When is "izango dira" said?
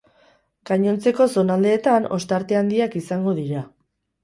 3.03-3.65